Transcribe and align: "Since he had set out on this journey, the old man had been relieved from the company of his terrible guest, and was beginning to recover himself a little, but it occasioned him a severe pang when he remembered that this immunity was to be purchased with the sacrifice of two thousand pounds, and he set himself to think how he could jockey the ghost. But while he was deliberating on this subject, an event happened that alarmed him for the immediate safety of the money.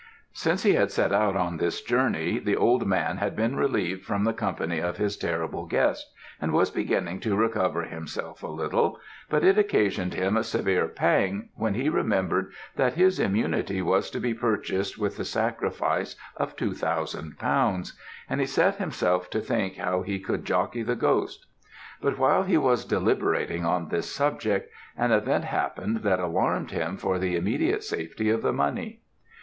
"Since 0.33 0.63
he 0.63 0.73
had 0.73 0.89
set 0.89 1.13
out 1.13 1.35
on 1.35 1.57
this 1.57 1.79
journey, 1.83 2.39
the 2.39 2.55
old 2.55 2.87
man 2.87 3.17
had 3.17 3.35
been 3.35 3.55
relieved 3.55 4.03
from 4.03 4.23
the 4.23 4.33
company 4.33 4.79
of 4.79 4.97
his 4.97 5.15
terrible 5.15 5.67
guest, 5.67 6.11
and 6.41 6.51
was 6.51 6.71
beginning 6.71 7.19
to 7.19 7.35
recover 7.35 7.83
himself 7.83 8.41
a 8.41 8.47
little, 8.47 8.99
but 9.29 9.43
it 9.43 9.59
occasioned 9.59 10.15
him 10.15 10.35
a 10.35 10.43
severe 10.43 10.87
pang 10.87 11.49
when 11.53 11.75
he 11.75 11.87
remembered 11.87 12.51
that 12.77 12.95
this 12.95 13.19
immunity 13.19 13.79
was 13.83 14.09
to 14.09 14.19
be 14.19 14.33
purchased 14.33 14.97
with 14.97 15.17
the 15.17 15.23
sacrifice 15.23 16.15
of 16.35 16.55
two 16.55 16.73
thousand 16.73 17.37
pounds, 17.37 17.95
and 18.27 18.39
he 18.39 18.47
set 18.47 18.77
himself 18.77 19.29
to 19.29 19.39
think 19.39 19.77
how 19.77 20.01
he 20.01 20.17
could 20.19 20.45
jockey 20.45 20.81
the 20.81 20.95
ghost. 20.95 21.45
But 22.01 22.17
while 22.17 22.41
he 22.41 22.57
was 22.57 22.85
deliberating 22.85 23.65
on 23.67 23.89
this 23.89 24.11
subject, 24.11 24.73
an 24.97 25.11
event 25.11 25.43
happened 25.43 25.97
that 25.97 26.19
alarmed 26.19 26.71
him 26.71 26.97
for 26.97 27.19
the 27.19 27.35
immediate 27.35 27.83
safety 27.83 28.31
of 28.31 28.41
the 28.41 28.51
money. 28.51 29.01